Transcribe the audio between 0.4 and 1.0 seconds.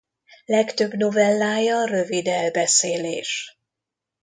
Legtöbb